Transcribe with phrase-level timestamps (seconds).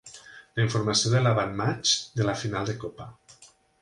[0.59, 3.09] La informació de l'avantmatx de la final de copa.